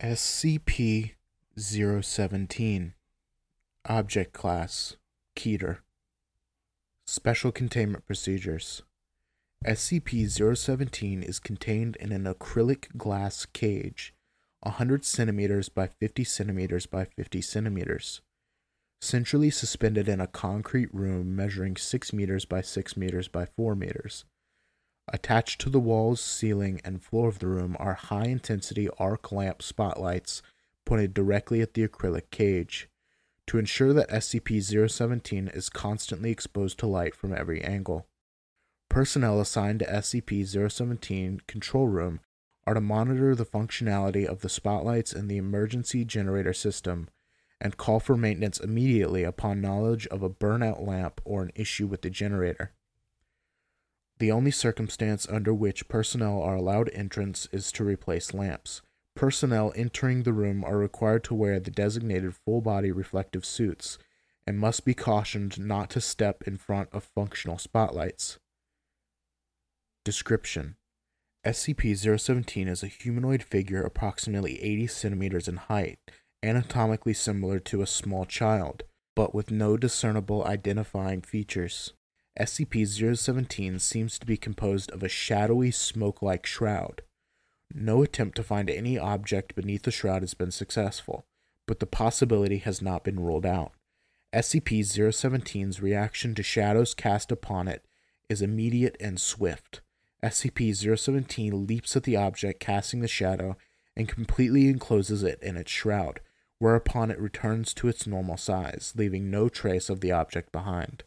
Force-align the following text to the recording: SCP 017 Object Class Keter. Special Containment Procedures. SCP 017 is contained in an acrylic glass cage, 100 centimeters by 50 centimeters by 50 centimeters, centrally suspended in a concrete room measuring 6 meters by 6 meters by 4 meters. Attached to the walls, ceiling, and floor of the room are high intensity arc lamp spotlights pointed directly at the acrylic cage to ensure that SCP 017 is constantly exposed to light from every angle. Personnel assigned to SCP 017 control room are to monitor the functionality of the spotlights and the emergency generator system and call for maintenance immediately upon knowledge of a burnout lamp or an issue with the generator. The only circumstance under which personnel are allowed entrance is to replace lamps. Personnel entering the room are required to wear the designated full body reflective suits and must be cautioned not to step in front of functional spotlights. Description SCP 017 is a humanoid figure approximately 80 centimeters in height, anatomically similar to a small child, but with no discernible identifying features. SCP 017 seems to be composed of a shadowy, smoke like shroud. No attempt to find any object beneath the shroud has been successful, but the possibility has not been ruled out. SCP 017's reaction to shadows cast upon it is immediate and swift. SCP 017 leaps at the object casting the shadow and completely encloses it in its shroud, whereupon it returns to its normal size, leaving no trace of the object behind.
SCP 0.00 1.14
017 1.56 2.94
Object 3.86 4.32
Class 4.32 4.96
Keter. 5.34 5.78
Special 7.04 7.50
Containment 7.50 8.06
Procedures. 8.06 8.82
SCP 9.66 10.30
017 10.56 11.24
is 11.24 11.40
contained 11.40 11.96
in 11.96 12.12
an 12.12 12.32
acrylic 12.32 12.96
glass 12.96 13.44
cage, 13.44 14.14
100 14.60 15.04
centimeters 15.04 15.68
by 15.68 15.88
50 15.88 16.22
centimeters 16.22 16.86
by 16.86 17.04
50 17.04 17.40
centimeters, 17.40 18.20
centrally 19.00 19.50
suspended 19.50 20.08
in 20.08 20.20
a 20.20 20.28
concrete 20.28 20.94
room 20.94 21.34
measuring 21.34 21.76
6 21.76 22.12
meters 22.12 22.44
by 22.44 22.60
6 22.60 22.96
meters 22.96 23.26
by 23.26 23.46
4 23.56 23.74
meters. 23.74 24.24
Attached 25.10 25.60
to 25.62 25.70
the 25.70 25.80
walls, 25.80 26.20
ceiling, 26.20 26.80
and 26.84 27.02
floor 27.02 27.28
of 27.28 27.38
the 27.38 27.46
room 27.46 27.76
are 27.78 27.94
high 27.94 28.26
intensity 28.26 28.88
arc 28.98 29.32
lamp 29.32 29.62
spotlights 29.62 30.42
pointed 30.84 31.14
directly 31.14 31.60
at 31.60 31.74
the 31.74 31.86
acrylic 31.86 32.30
cage 32.30 32.88
to 33.46 33.58
ensure 33.58 33.92
that 33.94 34.10
SCP 34.10 34.90
017 34.90 35.48
is 35.48 35.70
constantly 35.70 36.30
exposed 36.30 36.78
to 36.78 36.86
light 36.86 37.14
from 37.14 37.32
every 37.32 37.62
angle. 37.62 38.06
Personnel 38.90 39.40
assigned 39.40 39.80
to 39.80 39.86
SCP 39.86 40.46
017 40.46 41.40
control 41.46 41.88
room 41.88 42.20
are 42.66 42.74
to 42.74 42.80
monitor 42.80 43.34
the 43.34 43.46
functionality 43.46 44.26
of 44.26 44.40
the 44.40 44.48
spotlights 44.50 45.12
and 45.12 45.30
the 45.30 45.38
emergency 45.38 46.04
generator 46.04 46.52
system 46.52 47.08
and 47.60 47.78
call 47.78 47.98
for 47.98 48.16
maintenance 48.16 48.60
immediately 48.60 49.24
upon 49.24 49.60
knowledge 49.60 50.06
of 50.08 50.22
a 50.22 50.30
burnout 50.30 50.86
lamp 50.86 51.20
or 51.24 51.42
an 51.42 51.52
issue 51.54 51.86
with 51.86 52.02
the 52.02 52.10
generator. 52.10 52.72
The 54.18 54.32
only 54.32 54.50
circumstance 54.50 55.28
under 55.28 55.54
which 55.54 55.88
personnel 55.88 56.42
are 56.42 56.56
allowed 56.56 56.90
entrance 56.92 57.48
is 57.52 57.70
to 57.72 57.84
replace 57.84 58.34
lamps. 58.34 58.82
Personnel 59.14 59.72
entering 59.76 60.22
the 60.22 60.32
room 60.32 60.64
are 60.64 60.76
required 60.78 61.24
to 61.24 61.34
wear 61.34 61.60
the 61.60 61.70
designated 61.70 62.34
full 62.34 62.60
body 62.60 62.90
reflective 62.90 63.44
suits 63.44 63.98
and 64.46 64.58
must 64.58 64.84
be 64.84 64.94
cautioned 64.94 65.58
not 65.58 65.90
to 65.90 66.00
step 66.00 66.42
in 66.46 66.56
front 66.56 66.88
of 66.92 67.04
functional 67.04 67.58
spotlights. 67.58 68.38
Description 70.04 70.76
SCP 71.46 71.96
017 71.96 72.66
is 72.66 72.82
a 72.82 72.88
humanoid 72.88 73.42
figure 73.42 73.82
approximately 73.82 74.62
80 74.62 74.86
centimeters 74.88 75.48
in 75.48 75.56
height, 75.56 75.98
anatomically 76.42 77.14
similar 77.14 77.58
to 77.60 77.82
a 77.82 77.86
small 77.86 78.24
child, 78.24 78.82
but 79.14 79.34
with 79.34 79.50
no 79.50 79.76
discernible 79.76 80.44
identifying 80.44 81.22
features. 81.22 81.92
SCP 82.38 82.86
017 83.16 83.80
seems 83.80 84.18
to 84.18 84.26
be 84.26 84.36
composed 84.36 84.92
of 84.92 85.02
a 85.02 85.08
shadowy, 85.08 85.72
smoke 85.72 86.22
like 86.22 86.46
shroud. 86.46 87.02
No 87.74 88.02
attempt 88.02 88.36
to 88.36 88.44
find 88.44 88.70
any 88.70 88.96
object 88.96 89.56
beneath 89.56 89.82
the 89.82 89.90
shroud 89.90 90.22
has 90.22 90.34
been 90.34 90.52
successful, 90.52 91.26
but 91.66 91.80
the 91.80 91.86
possibility 91.86 92.58
has 92.58 92.80
not 92.80 93.02
been 93.02 93.18
ruled 93.18 93.44
out. 93.44 93.72
SCP 94.32 94.80
017's 94.80 95.82
reaction 95.82 96.34
to 96.36 96.42
shadows 96.42 96.94
cast 96.94 97.32
upon 97.32 97.66
it 97.66 97.84
is 98.28 98.40
immediate 98.40 98.96
and 99.00 99.20
swift. 99.20 99.80
SCP 100.22 100.74
017 100.74 101.66
leaps 101.66 101.96
at 101.96 102.04
the 102.04 102.16
object 102.16 102.60
casting 102.60 103.00
the 103.00 103.08
shadow 103.08 103.56
and 103.96 104.08
completely 104.08 104.68
encloses 104.68 105.24
it 105.24 105.42
in 105.42 105.56
its 105.56 105.72
shroud, 105.72 106.20
whereupon 106.58 107.10
it 107.10 107.20
returns 107.20 107.74
to 107.74 107.88
its 107.88 108.06
normal 108.06 108.36
size, 108.36 108.92
leaving 108.96 109.28
no 109.28 109.48
trace 109.48 109.88
of 109.90 110.00
the 110.00 110.12
object 110.12 110.52
behind. 110.52 111.02